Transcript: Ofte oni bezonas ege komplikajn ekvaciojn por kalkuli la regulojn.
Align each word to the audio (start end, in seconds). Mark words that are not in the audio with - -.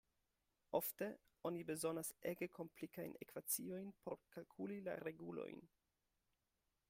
Ofte 0.77 1.09
oni 1.49 1.65
bezonas 1.71 2.09
ege 2.31 2.47
komplikajn 2.55 3.13
ekvaciojn 3.25 3.93
por 4.07 4.17
kalkuli 4.37 4.83
la 4.89 4.95
regulojn. 5.09 5.61